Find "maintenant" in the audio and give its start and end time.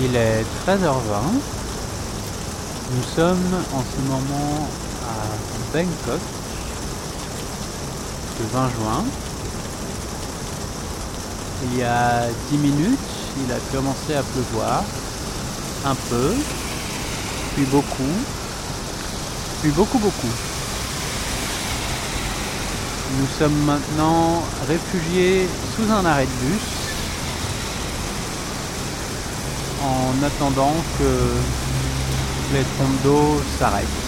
23.64-24.44